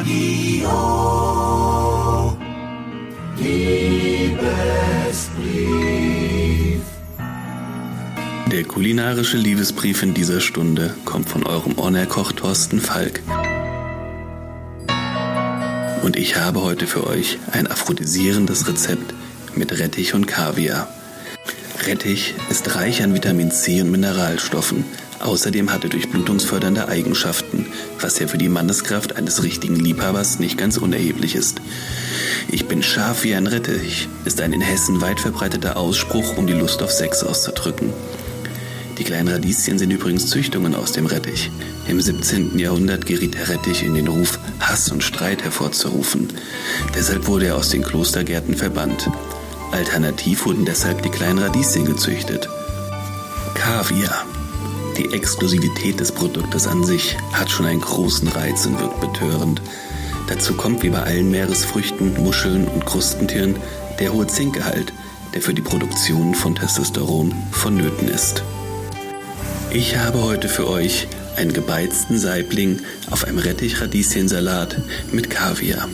Radio. 0.00 0.70
Der 8.50 8.64
kulinarische 8.64 9.36
Liebesbrief 9.36 10.02
in 10.02 10.14
dieser 10.14 10.40
Stunde 10.40 10.94
kommt 11.04 11.28
von 11.28 11.44
eurem 11.44 11.78
Ornerkoch 11.78 12.32
Thorsten 12.32 12.80
Falk. 12.80 13.20
Und 16.02 16.16
ich 16.16 16.36
habe 16.36 16.62
heute 16.62 16.86
für 16.86 17.06
euch 17.06 17.38
ein 17.52 17.66
aphrodisierendes 17.66 18.66
Rezept 18.68 19.12
mit 19.54 19.78
Rettich 19.78 20.14
und 20.14 20.26
Kaviar. 20.26 20.88
Rettich 21.86 22.34
ist 22.48 22.74
reich 22.74 23.02
an 23.02 23.12
Vitamin 23.12 23.50
C 23.50 23.82
und 23.82 23.90
Mineralstoffen. 23.90 24.86
Außerdem 25.18 25.70
hat 25.70 25.84
er 25.84 25.90
durchblutungsfördernde 25.90 26.88
Eigenschaften, 26.88 27.66
was 28.02 28.18
ja 28.18 28.26
für 28.26 28.38
die 28.38 28.48
Manneskraft 28.48 29.16
eines 29.16 29.42
richtigen 29.42 29.76
Liebhabers 29.76 30.38
nicht 30.38 30.58
ganz 30.58 30.76
unerheblich 30.76 31.34
ist. 31.34 31.60
Ich 32.50 32.66
bin 32.66 32.82
scharf 32.82 33.24
wie 33.24 33.34
ein 33.34 33.46
Rettich 33.46 34.08
ist 34.24 34.40
ein 34.40 34.52
in 34.52 34.60
Hessen 34.60 35.00
weit 35.00 35.20
verbreiteter 35.20 35.76
Ausspruch, 35.76 36.36
um 36.36 36.46
die 36.46 36.52
Lust 36.52 36.82
auf 36.82 36.90
Sex 36.90 37.22
auszudrücken. 37.22 37.92
Die 38.98 39.04
kleinen 39.04 39.28
Radieschen 39.28 39.78
sind 39.78 39.90
übrigens 39.90 40.26
Züchtungen 40.26 40.74
aus 40.74 40.92
dem 40.92 41.06
Rettich. 41.06 41.50
Im 41.88 42.00
17. 42.00 42.58
Jahrhundert 42.58 43.06
geriet 43.06 43.34
der 43.34 43.48
Rettich 43.48 43.82
in 43.82 43.94
den 43.94 44.08
Ruf, 44.08 44.38
Hass 44.60 44.92
und 44.92 45.02
Streit 45.02 45.42
hervorzurufen. 45.42 46.28
Deshalb 46.94 47.26
wurde 47.26 47.46
er 47.46 47.56
aus 47.56 47.70
den 47.70 47.82
Klostergärten 47.82 48.54
verbannt. 48.54 49.08
Alternativ 49.72 50.44
wurden 50.44 50.64
deshalb 50.64 51.02
die 51.02 51.08
kleinen 51.08 51.38
Radieschen 51.38 51.86
gezüchtet. 51.86 52.48
Kaviar. 53.54 54.26
Die 55.00 55.14
Exklusivität 55.14 55.98
des 55.98 56.12
Produktes 56.12 56.66
an 56.66 56.84
sich 56.84 57.16
hat 57.32 57.50
schon 57.50 57.64
einen 57.64 57.80
großen 57.80 58.28
Reiz 58.28 58.66
und 58.66 58.78
wirkt 58.78 59.00
betörend. 59.00 59.62
Dazu 60.28 60.52
kommt 60.52 60.82
wie 60.82 60.90
bei 60.90 61.02
allen 61.02 61.30
Meeresfrüchten, 61.30 62.22
Muscheln 62.22 62.68
und 62.68 62.84
Krustentieren 62.84 63.56
der 63.98 64.12
hohe 64.12 64.26
Zinkgehalt, 64.26 64.92
der 65.32 65.40
für 65.40 65.54
die 65.54 65.62
Produktion 65.62 66.34
von 66.34 66.54
Testosteron 66.54 67.34
vonnöten 67.50 68.08
ist. 68.08 68.42
Ich 69.70 69.96
habe 69.96 70.22
heute 70.22 70.50
für 70.50 70.68
euch 70.68 71.08
einen 71.34 71.54
gebeizten 71.54 72.18
Saibling 72.18 72.80
auf 73.10 73.24
einem 73.24 73.38
Rettich-Radieschensalat 73.38 74.82
mit 75.12 75.30
Kaviar. 75.30 75.88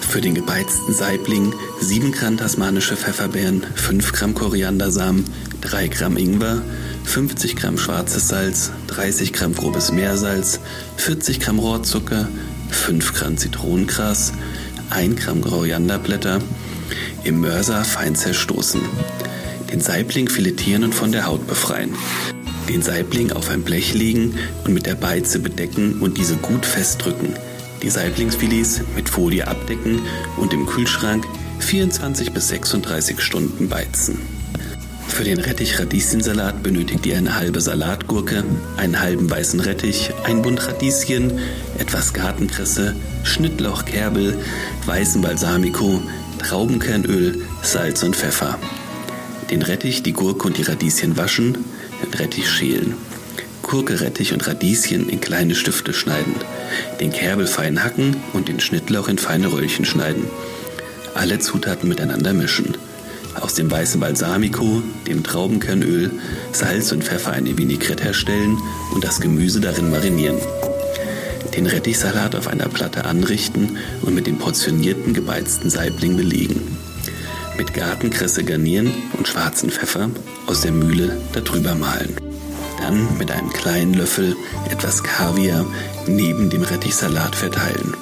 Für 0.00 0.20
den 0.20 0.34
gebeizten 0.34 0.92
Saibling 0.92 1.54
7 1.80 2.10
Gramm 2.10 2.36
tasmanische 2.36 2.96
Pfefferbeeren, 2.96 3.62
5 3.76 4.10
Gramm 4.12 4.34
Koriandersamen, 4.34 5.24
3 5.60 5.86
Gramm 5.86 6.16
Ingwer, 6.16 6.62
50 7.08 7.56
Gramm 7.56 7.78
schwarzes 7.78 8.28
Salz, 8.28 8.70
30 8.88 9.32
Gramm 9.32 9.54
grobes 9.54 9.90
Meersalz, 9.90 10.60
40 10.98 11.40
Gramm 11.40 11.58
Rohrzucker, 11.58 12.28
5 12.70 13.14
Gramm 13.14 13.38
Zitronengras, 13.38 14.34
1 14.90 15.18
Gramm 15.18 15.40
Korianderblätter, 15.40 16.40
im 17.24 17.40
Mörser 17.40 17.82
fein 17.84 18.14
zerstoßen. 18.14 18.82
Den 19.72 19.80
Saibling 19.80 20.28
filetieren 20.28 20.84
und 20.84 20.94
von 20.94 21.10
der 21.10 21.26
Haut 21.26 21.46
befreien 21.46 21.94
den 22.68 22.82
Saibling 22.82 23.32
auf 23.32 23.48
ein 23.48 23.62
Blech 23.62 23.94
legen 23.94 24.34
und 24.64 24.74
mit 24.74 24.84
der 24.84 24.94
Beize 24.94 25.38
bedecken 25.38 26.00
und 26.00 26.18
diese 26.18 26.36
gut 26.36 26.66
festdrücken. 26.66 27.34
Die 27.82 27.90
Saiblingsfilets 27.90 28.82
mit 28.94 29.08
Folie 29.08 29.46
abdecken 29.46 30.02
und 30.36 30.52
im 30.52 30.66
Kühlschrank 30.66 31.26
24 31.60 32.32
bis 32.32 32.48
36 32.48 33.20
Stunden 33.20 33.68
beizen. 33.68 34.37
Für 35.08 35.24
den 35.24 35.40
Rettich-Radieschensalat 35.40 36.62
benötigt 36.62 37.04
ihr 37.04 37.16
eine 37.16 37.34
halbe 37.36 37.60
Salatgurke, 37.60 38.44
einen 38.76 39.00
halben 39.00 39.28
weißen 39.28 39.58
Rettich, 39.58 40.10
ein 40.22 40.42
Bund 40.42 40.64
Radieschen, 40.64 41.40
etwas 41.76 42.12
Gartenkresse, 42.12 42.94
Schnittlauchkerbel, 43.24 44.38
weißen 44.86 45.20
Balsamico, 45.20 46.00
Traubenkernöl, 46.38 47.42
Salz 47.62 48.04
und 48.04 48.14
Pfeffer. 48.14 48.58
Den 49.50 49.62
Rettich, 49.62 50.04
die 50.04 50.12
Gurke 50.12 50.46
und 50.46 50.56
die 50.56 50.62
Radieschen 50.62 51.16
waschen, 51.16 51.58
Rettich 52.16 52.48
schälen. 52.48 52.94
Gurke, 53.62 54.00
Rettich 54.00 54.32
und 54.32 54.46
Radieschen 54.46 55.08
in 55.08 55.20
kleine 55.20 55.54
Stifte 55.54 55.92
schneiden. 55.92 56.34
Den 57.00 57.10
Kerbel 57.10 57.46
fein 57.46 57.82
hacken 57.82 58.16
und 58.34 58.48
den 58.48 58.60
Schnittlauch 58.60 59.08
in 59.08 59.18
feine 59.18 59.52
Röllchen 59.52 59.84
schneiden. 59.84 60.24
Alle 61.14 61.38
Zutaten 61.40 61.88
miteinander 61.88 62.32
mischen. 62.32 62.76
Aus 63.40 63.54
dem 63.54 63.70
weißen 63.70 64.00
Balsamico, 64.00 64.82
dem 65.06 65.22
Traubenkernöl, 65.22 66.10
Salz 66.52 66.92
und 66.92 67.04
Pfeffer 67.04 67.32
eine 67.32 67.56
Vinaigrette 67.56 68.04
herstellen 68.04 68.58
und 68.94 69.04
das 69.04 69.20
Gemüse 69.20 69.60
darin 69.60 69.90
marinieren. 69.90 70.38
Den 71.56 71.66
Rettichsalat 71.66 72.36
auf 72.36 72.48
einer 72.48 72.68
Platte 72.68 73.04
anrichten 73.04 73.78
und 74.02 74.14
mit 74.14 74.26
dem 74.26 74.38
portionierten 74.38 75.14
gebeizten 75.14 75.70
Saibling 75.70 76.16
belegen 76.16 76.78
mit 77.58 77.74
Gartenkresse 77.74 78.44
garnieren 78.44 78.94
und 79.18 79.28
schwarzen 79.28 79.70
Pfeffer 79.70 80.08
aus 80.46 80.62
der 80.62 80.72
Mühle 80.72 81.20
darüber 81.32 81.74
mahlen. 81.74 82.16
Dann 82.80 83.18
mit 83.18 83.30
einem 83.32 83.52
kleinen 83.52 83.94
Löffel 83.94 84.36
etwas 84.70 85.02
Kaviar 85.02 85.66
neben 86.06 86.48
dem 86.48 86.62
Rettichsalat 86.62 87.34
verteilen. 87.34 87.94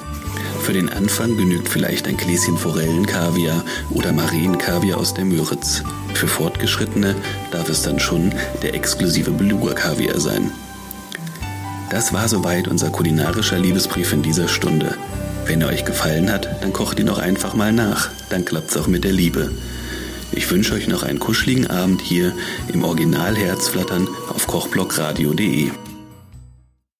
Für 0.67 0.73
den 0.73 0.89
Anfang 0.89 1.37
genügt 1.37 1.69
vielleicht 1.69 2.09
ein 2.09 2.17
Gläschen 2.17 2.57
Forellenkaviar 2.57 3.63
oder 3.89 4.11
Marienkaviar 4.11 4.97
aus 4.97 5.13
der 5.13 5.23
Müritz. 5.23 5.81
Für 6.13 6.27
Fortgeschrittene 6.27 7.15
darf 7.51 7.69
es 7.69 7.83
dann 7.83 8.01
schon 8.01 8.33
der 8.61 8.73
exklusive 8.73 9.31
Beluga-Kaviar 9.31 10.19
sein. 10.19 10.51
Das 11.89 12.11
war 12.11 12.27
soweit 12.27 12.67
unser 12.67 12.89
kulinarischer 12.89 13.57
Liebesbrief 13.57 14.11
in 14.11 14.23
dieser 14.23 14.49
Stunde. 14.49 14.97
Wenn 15.45 15.61
er 15.61 15.69
euch 15.69 15.85
gefallen 15.85 16.29
hat, 16.29 16.61
dann 16.61 16.73
kocht 16.73 16.99
ihn 16.99 17.05
doch 17.05 17.19
einfach 17.19 17.53
mal 17.53 17.71
nach. 17.71 18.09
Dann 18.29 18.43
klappt's 18.43 18.75
auch 18.75 18.87
mit 18.87 19.05
der 19.05 19.13
Liebe. 19.13 19.51
Ich 20.33 20.51
wünsche 20.51 20.73
euch 20.73 20.89
noch 20.89 21.03
einen 21.03 21.19
kuscheligen 21.19 21.67
Abend 21.67 22.01
hier 22.01 22.33
im 22.73 22.83
Original 22.83 23.37
Herzflattern 23.37 24.09
auf 24.35 24.47
kochblockradio.de. 24.47 25.71